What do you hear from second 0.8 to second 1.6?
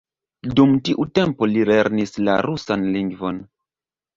tiu tempo